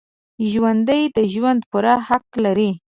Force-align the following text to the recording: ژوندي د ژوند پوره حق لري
ژوندي 0.51 1.01
د 1.15 1.17
ژوند 1.33 1.61
پوره 1.69 1.95
حق 2.07 2.25
لري 2.45 2.71